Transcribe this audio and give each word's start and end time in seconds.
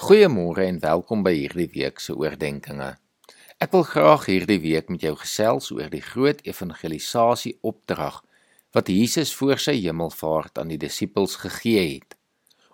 Goeiemôre 0.00 0.62
en 0.64 0.78
welkom 0.80 1.20
by 1.20 1.34
hierdie 1.34 1.66
week 1.74 1.98
se 2.00 2.14
oordeenkings. 2.16 2.94
Ek 3.60 3.74
wil 3.74 3.82
graag 3.84 4.22
hierdie 4.30 4.56
week 4.62 4.88
met 4.88 5.02
jou 5.04 5.12
gesels 5.20 5.68
oor 5.76 5.90
die 5.92 6.00
groot 6.00 6.40
evangelisasie 6.48 7.52
opdrag 7.60 8.22
wat 8.72 8.88
Jesus 8.88 9.34
voor 9.36 9.60
sy 9.60 9.74
hemelvaart 9.76 10.56
aan 10.56 10.72
die 10.72 10.80
disippels 10.80 11.36
gegee 11.42 11.84
het. 11.98 12.16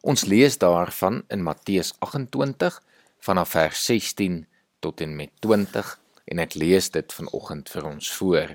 Ons 0.06 0.22
lees 0.30 0.60
daarvan 0.62 1.24
in 1.26 1.42
Matteus 1.42 1.96
28 1.98 2.78
vanaf 3.26 3.56
vers 3.58 3.82
16 3.90 4.44
tot 4.78 5.02
en 5.02 5.18
met 5.18 5.34
20 5.42 5.92
en 6.30 6.46
ek 6.46 6.54
lees 6.54 6.92
dit 6.94 7.18
vanoggend 7.18 7.74
vir 7.74 7.90
ons 7.90 8.16
voor. 8.22 8.54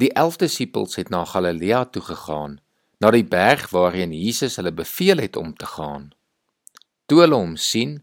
Die 0.00 0.14
11 0.16 0.40
disippels 0.48 0.96
het 0.96 1.12
na 1.12 1.26
Galilea 1.28 1.84
toe 1.84 2.08
gegaan, 2.14 2.62
na 2.96 3.12
die 3.12 3.28
berg 3.28 3.68
waarheen 3.76 4.16
Jesus 4.16 4.56
hulle 4.56 4.72
beveel 4.72 5.20
het 5.28 5.36
om 5.36 5.52
te 5.52 5.76
gaan. 5.76 6.15
Toe 7.06 7.22
hulle 7.22 7.38
hom 7.38 7.54
sien, 7.56 8.00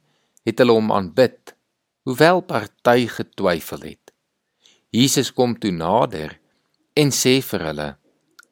het 0.48 0.60
hulle 0.60 0.76
hom 0.78 0.92
aanbid, 0.96 1.56
hoewel 2.08 2.42
party 2.48 3.08
getwyfel 3.12 3.84
het. 3.88 4.14
Jesus 4.94 5.32
kom 5.34 5.58
toe 5.60 5.72
nader 5.76 6.38
en 7.00 7.12
sê 7.12 7.40
vir 7.42 7.62
hulle: 7.70 7.90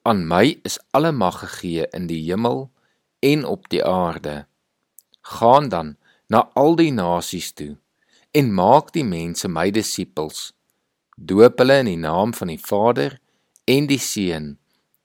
"Aan 0.04 0.28
my 0.28 0.60
is 0.68 0.80
alle 0.92 1.12
mag 1.12 1.40
gegee 1.44 1.88
in 1.94 2.08
die 2.08 2.24
hemel 2.26 2.72
en 3.22 3.46
op 3.46 3.70
die 3.70 3.84
aarde. 3.86 4.48
Gaan 5.22 5.70
dan 5.70 5.98
na 6.28 6.50
al 6.54 6.76
die 6.76 6.92
nasies 6.92 7.52
toe 7.54 7.78
en 8.32 8.54
maak 8.54 8.94
die 8.96 9.04
mense 9.04 9.48
my 9.48 9.70
disippels. 9.72 10.52
Doop 11.16 11.60
hulle 11.60 11.78
in 11.84 11.90
die 11.92 12.00
naam 12.00 12.34
van 12.34 12.48
die 12.48 12.60
Vader 12.60 13.20
en 13.68 13.88
die 13.88 14.00
Seun 14.00 14.58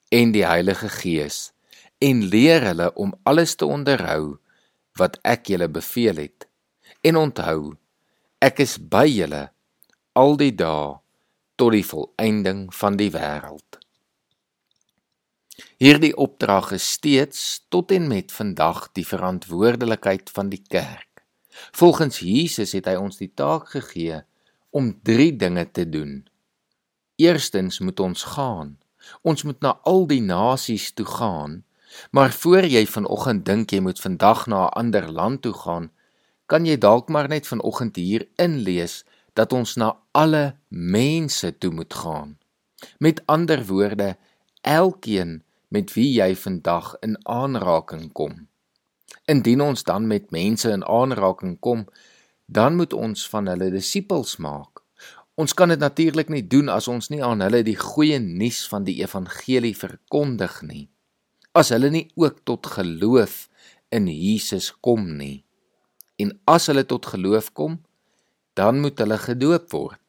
en 0.08 0.32
die 0.32 0.46
Heilige 0.46 0.88
Gees 0.88 1.52
en 1.98 2.22
leer 2.32 2.64
hulle 2.70 2.92
om 2.94 3.14
alles 3.24 3.56
te 3.56 3.66
onderhou 3.66 4.38
wat 4.98 5.18
ek 5.24 5.50
julle 5.52 5.68
beveel 5.68 6.16
het. 6.16 6.46
En 7.04 7.16
onthou, 7.20 7.76
ek 8.42 8.60
is 8.64 8.76
by 8.80 9.06
julle 9.08 9.46
al 10.16 10.38
die 10.40 10.52
dae 10.56 10.96
tot 11.56 11.72
die 11.72 11.84
volëinding 11.84 12.68
van 12.74 12.96
die 13.00 13.10
wêreld. 13.12 13.80
Hierdie 15.80 16.12
opdrag 16.16 16.70
is 16.76 16.86
steeds 16.96 17.42
tot 17.72 17.92
en 17.92 18.08
met 18.08 18.32
vandag 18.32 18.90
die 18.96 19.04
verantwoordelikheid 19.08 20.32
van 20.32 20.48
die 20.52 20.62
kerk. 20.62 21.24
Volgens 21.72 22.20
Jesus 22.20 22.72
het 22.76 22.88
hy 22.88 22.96
ons 23.00 23.16
die 23.20 23.32
taak 23.32 23.70
gegee 23.72 24.22
om 24.76 24.92
3 25.08 25.30
dinge 25.40 25.64
te 25.72 25.86
doen. 25.88 26.26
Eerstens 27.16 27.80
moet 27.80 28.00
ons 28.00 28.24
gaan. 28.36 28.76
Ons 29.24 29.44
moet 29.48 29.60
na 29.64 29.78
al 29.88 30.04
die 30.08 30.20
nasies 30.20 30.90
toe 30.92 31.08
gaan 31.08 31.62
Maar 32.10 32.32
voor 32.32 32.64
jy 32.64 32.86
vanoggend 32.86 33.44
dink 33.44 33.70
jy 33.70 33.80
moet 33.80 34.00
vandag 34.00 34.46
na 34.46 34.66
'n 34.66 34.74
ander 34.80 35.12
land 35.12 35.42
toe 35.42 35.52
gaan, 35.52 35.90
kan 36.46 36.66
jy 36.66 36.78
dalk 36.78 37.08
maar 37.08 37.28
net 37.28 37.46
vanoggend 37.46 37.96
hier 37.96 38.28
inlees 38.36 39.04
dat 39.32 39.52
ons 39.52 39.74
na 39.74 39.96
alle 40.10 40.56
mense 40.68 41.58
toe 41.58 41.70
moet 41.70 41.94
gaan. 41.94 42.38
Met 42.98 43.22
ander 43.26 43.66
woorde, 43.66 44.16
elkeen 44.60 45.42
met 45.68 45.92
wie 45.92 46.12
jy 46.12 46.36
vandag 46.36 46.96
in 47.00 47.18
aanraking 47.26 48.12
kom. 48.12 48.48
Indien 49.24 49.60
ons 49.60 49.82
dan 49.82 50.06
met 50.06 50.30
mense 50.30 50.70
in 50.70 50.84
aanraking 50.84 51.58
kom, 51.60 51.86
dan 52.46 52.76
moet 52.76 52.92
ons 52.92 53.28
van 53.28 53.46
hulle 53.46 53.70
disippels 53.70 54.36
maak. 54.36 54.82
Ons 55.34 55.54
kan 55.54 55.68
dit 55.68 55.78
natuurlik 55.78 56.28
nie 56.28 56.46
doen 56.46 56.68
as 56.68 56.88
ons 56.88 57.08
nie 57.08 57.24
aan 57.24 57.40
hulle 57.40 57.62
die 57.62 57.76
goeie 57.76 58.18
nuus 58.18 58.68
van 58.68 58.84
die 58.84 59.02
evangelie 59.02 59.76
verkondig 59.76 60.62
nie 60.62 60.88
as 61.56 61.72
hulle 61.72 61.90
nie 61.92 62.06
ook 62.20 62.42
tot 62.44 62.68
geloof 62.76 63.46
in 63.94 64.08
Jesus 64.10 64.72
kom 64.84 65.08
nie. 65.16 65.44
En 66.20 66.32
as 66.48 66.68
hulle 66.70 66.84
tot 66.88 67.08
geloof 67.12 67.52
kom, 67.56 67.80
dan 68.56 68.80
moet 68.80 68.98
hulle 69.00 69.18
gedoop 69.20 69.72
word 69.72 70.02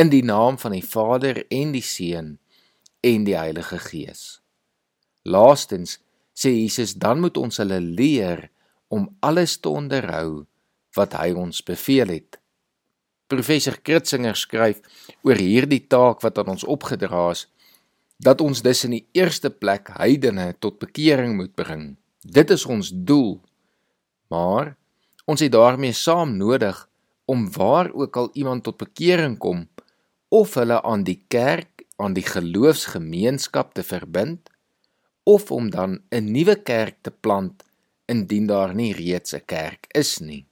in 0.00 0.10
die 0.12 0.24
naam 0.26 0.58
van 0.58 0.74
die 0.74 0.84
Vader 0.84 1.44
en 1.54 1.72
die 1.72 1.84
Seun 1.84 2.34
en 3.04 3.26
die 3.28 3.36
Heilige 3.36 3.78
Gees. 3.78 4.40
Laastens 5.24 5.98
sê 6.36 6.50
Jesus 6.52 6.96
dan 7.00 7.22
moet 7.22 7.38
ons 7.40 7.60
hulle 7.62 7.78
leer 7.80 8.48
om 8.92 9.06
alles 9.24 9.56
te 9.60 9.70
onderhou 9.70 10.44
wat 10.96 11.14
hy 11.18 11.30
ons 11.38 11.62
beveel 11.64 12.12
het. 12.12 12.40
Professor 13.30 13.76
Kritzinger 13.80 14.36
skryf 14.36 14.82
oor 15.24 15.40
hierdie 15.40 15.84
taak 15.88 16.20
wat 16.24 16.38
aan 16.38 16.52
ons 16.56 16.66
opgedra 16.68 17.30
is 17.32 17.46
dat 18.16 18.40
ons 18.40 18.62
dus 18.62 18.84
in 18.84 18.90
die 18.98 19.06
eerste 19.12 19.50
plek 19.50 19.90
heidene 19.98 20.54
tot 20.58 20.78
bekering 20.78 21.36
moet 21.36 21.54
bring. 21.54 21.96
Dit 22.20 22.50
is 22.50 22.64
ons 22.66 22.90
doel. 22.94 23.40
Maar 24.28 24.76
ons 25.24 25.40
het 25.40 25.52
daarmee 25.52 25.92
saam 25.92 26.36
nodig 26.36 26.88
om 27.24 27.50
waar 27.52 27.92
ook 27.92 28.16
al 28.16 28.30
iemand 28.32 28.64
tot 28.64 28.76
bekering 28.76 29.38
kom 29.38 29.68
of 30.28 30.54
hulle 30.54 30.82
aan 30.82 31.04
die 31.04 31.20
kerk, 31.28 31.84
aan 31.96 32.14
die 32.14 32.26
geloofsgemeenskap 32.26 33.74
te 33.74 33.82
verbind 33.82 34.50
of 35.24 35.50
om 35.50 35.70
dan 35.70 36.02
'n 36.10 36.32
nuwe 36.32 36.56
kerk 36.62 36.96
te 37.00 37.10
plant 37.10 37.64
indien 38.06 38.46
daar 38.46 38.74
nie 38.74 38.92
reeds 38.92 39.34
'n 39.34 39.44
kerk 39.46 39.86
is 39.88 40.18
nie. 40.18 40.46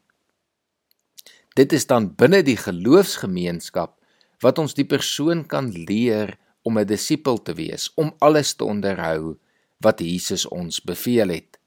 Dit 1.54 1.72
is 1.72 1.86
dan 1.86 2.14
binne 2.14 2.42
die 2.42 2.56
geloofsgemeenskap 2.56 3.98
wat 4.40 4.58
ons 4.58 4.74
die 4.74 4.86
persoon 4.88 5.46
kan 5.46 5.68
leer 5.70 6.38
om 6.62 6.78
'n 6.78 6.86
disipel 6.86 7.42
te 7.42 7.54
wees, 7.54 7.92
om 7.94 8.14
alles 8.18 8.54
te 8.54 8.64
onderhou 8.64 9.38
wat 9.78 10.00
Jesus 10.00 10.46
ons 10.46 10.82
beveel 10.82 11.28
het. 11.28 11.58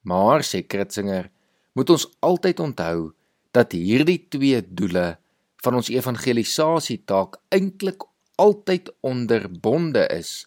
Maar 0.00 0.42
sê 0.42 0.66
Kritzinger, 0.66 1.30
moet 1.72 1.90
ons 1.90 2.08
altyd 2.20 2.60
onthou 2.60 3.12
dat 3.50 3.72
hierdie 3.72 4.26
twee 4.28 4.60
doele 4.74 5.18
van 5.56 5.74
ons 5.74 5.88
evangelisasietaak 5.88 7.38
eintlik 7.48 8.02
altyd 8.36 8.92
onderbonde 9.00 10.06
is 10.08 10.46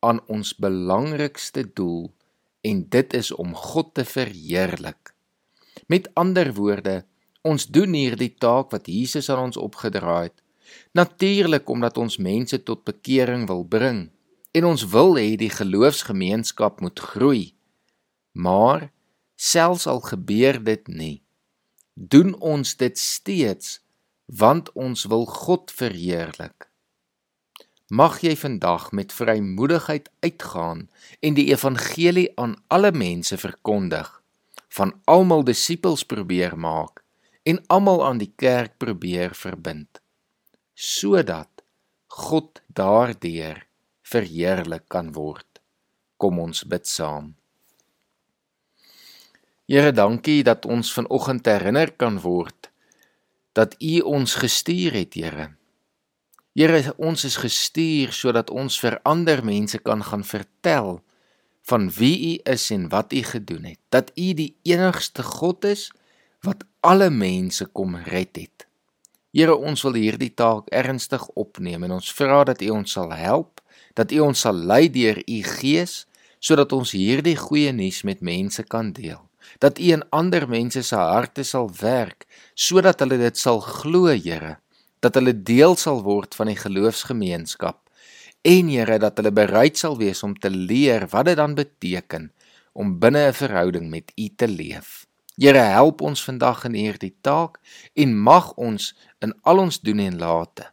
aan 0.00 0.20
ons 0.26 0.56
belangrikste 0.56 1.64
doel 1.72 2.10
en 2.60 2.88
dit 2.88 3.14
is 3.14 3.30
om 3.32 3.54
God 3.54 3.94
te 3.94 4.04
verheerlik. 4.04 5.14
Met 5.86 6.10
ander 6.14 6.52
woorde, 6.54 7.04
ons 7.42 7.66
doen 7.66 7.92
hierdie 7.96 8.34
taak 8.36 8.70
wat 8.74 8.86
Jesus 8.86 9.30
aan 9.30 9.50
ons 9.50 9.56
opgedra 9.60 10.22
het 10.28 10.39
Natuurlik 10.92 11.68
omdat 11.68 11.98
ons 11.98 12.16
mense 12.16 12.62
tot 12.62 12.84
bekering 12.84 13.46
wil 13.46 13.64
bring 13.64 14.08
en 14.50 14.64
ons 14.66 14.82
wil 14.90 15.14
hê 15.18 15.36
die 15.38 15.50
geloofsgemeenskap 15.50 16.80
moet 16.80 16.98
groei. 17.12 17.44
Maar 18.32 18.90
selfs 19.36 19.86
al 19.86 20.00
gebeur 20.02 20.58
dit 20.64 20.88
nie, 20.88 21.22
doen 21.94 22.34
ons 22.40 22.76
dit 22.76 22.98
steeds 22.98 23.78
want 24.26 24.72
ons 24.78 25.04
wil 25.10 25.26
God 25.26 25.70
verheerlik. 25.74 26.68
Mag 27.90 28.20
jy 28.22 28.36
vandag 28.38 28.92
met 28.94 29.12
vrymoedigheid 29.12 30.10
uitgaan 30.22 30.86
en 31.20 31.34
die 31.34 31.48
evangelie 31.50 32.28
aan 32.38 32.54
alle 32.70 32.92
mense 32.94 33.38
verkondig, 33.38 34.22
van 34.70 34.94
almal 35.04 35.42
disippels 35.42 36.04
probeer 36.06 36.54
maak 36.58 37.02
en 37.42 37.58
almal 37.66 38.04
aan 38.06 38.22
die 38.22 38.30
kerk 38.36 38.78
probeer 38.78 39.34
verbind 39.34 39.99
sodat 40.80 41.60
God 42.08 42.62
daardeur 42.72 43.66
verheerlik 44.00 44.86
kan 44.88 45.12
word. 45.12 45.60
Kom 46.16 46.38
ons 46.40 46.64
bid 46.64 46.88
saam. 46.88 47.34
Here, 49.68 49.92
dankie 49.92 50.40
dat 50.42 50.64
ons 50.64 50.88
vanoggend 50.96 51.46
herinner 51.46 51.92
kan 52.00 52.16
word 52.24 52.70
dat 53.52 53.76
U 53.82 54.00
ons 54.06 54.34
gestuur 54.40 54.94
het, 54.94 55.14
Here. 55.18 55.50
Here, 56.56 56.94
ons 56.96 57.26
is 57.28 57.36
gestuur 57.42 58.14
sodat 58.16 58.48
ons 58.50 58.80
vir 58.80 58.96
ander 59.04 59.44
mense 59.44 59.78
kan 59.84 60.00
gaan 60.06 60.24
vertel 60.24 61.02
van 61.68 61.90
wie 61.98 62.16
U 62.30 62.32
is 62.54 62.70
en 62.72 62.88
wat 62.88 63.12
U 63.12 63.20
gedoen 63.34 63.68
het. 63.74 63.80
Dat 63.92 64.10
U 64.16 64.32
die 64.32 64.54
enigste 64.64 65.22
God 65.26 65.68
is 65.68 65.90
wat 66.46 66.64
alle 66.80 67.10
mense 67.12 67.68
kom 67.68 68.00
red 68.08 68.40
het. 68.40 68.69
Here, 69.30 69.54
ons 69.54 69.84
wil 69.86 69.94
hierdie 69.94 70.32
taak 70.34 70.66
ernstig 70.74 71.22
opneem 71.38 71.84
en 71.86 71.92
ons 72.00 72.08
vra 72.18 72.40
dat 72.48 72.62
U 72.66 72.72
ons 72.74 72.94
sal 72.96 73.12
help, 73.14 73.60
dat 73.94 74.10
U 74.10 74.24
ons 74.24 74.40
sal 74.42 74.56
lei 74.66 74.88
deur 74.90 75.20
U 75.22 75.36
Gees 75.46 76.06
sodat 76.42 76.72
ons 76.74 76.96
hierdie 76.96 77.36
goeie 77.38 77.70
nuus 77.70 78.00
met 78.08 78.24
mense 78.26 78.64
kan 78.66 78.90
deel. 78.96 79.20
Dat 79.62 79.78
U 79.78 79.92
in 79.94 80.02
ander 80.10 80.48
mense 80.50 80.82
se 80.82 80.98
harte 80.98 81.44
sal 81.46 81.70
werk 81.78 82.26
sodat 82.58 83.04
hulle 83.04 83.20
dit 83.20 83.38
sal 83.38 83.62
glo, 83.62 84.10
Here, 84.10 84.56
dat 84.98 85.14
hulle 85.14 85.36
deel 85.36 85.78
sal 85.78 86.02
word 86.02 86.34
van 86.34 86.50
die 86.50 86.58
geloofsgemeenskap. 86.58 87.78
En 88.42 88.72
Here, 88.72 88.98
dat 88.98 89.22
hulle 89.22 89.30
bereid 89.30 89.78
sal 89.78 89.94
wees 90.00 90.24
om 90.26 90.34
te 90.34 90.50
leer 90.50 91.06
wat 91.14 91.30
dit 91.30 91.38
dan 91.38 91.54
beteken 91.54 92.32
om 92.74 92.98
binne 92.98 93.28
'n 93.30 93.38
verhouding 93.44 93.90
met 93.94 94.10
U 94.18 94.26
te 94.34 94.48
leef. 94.48 95.06
Here 95.38 95.66
help 95.72 96.02
ons 96.02 96.24
vandag 96.24 96.64
in 96.68 96.74
hierdie 96.74 97.14
taak 97.22 97.60
en 97.94 98.16
mag 98.16 98.52
ons 98.56 98.92
in 99.22 99.34
al 99.42 99.62
ons 99.66 99.80
doen 99.80 100.02
en 100.02 100.18
late 100.18 100.70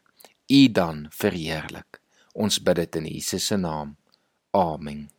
U 0.47 0.71
dan 0.71 1.07
verheerlik. 1.11 1.99
Ons 2.33 2.61
bid 2.63 2.79
dit 2.79 2.95
in 3.01 3.11
Jesus 3.11 3.49
se 3.51 3.57
naam. 3.59 3.97
Amen. 4.55 5.16